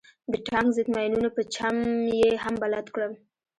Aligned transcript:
د 0.31 0.33
ټانک 0.47 0.67
ضد 0.75 0.87
ماينونو 0.95 1.29
په 1.37 1.41
چم 1.53 1.75
يې 2.19 2.29
هم 2.43 2.55
بلد 2.63 2.85
کړم. 2.95 3.13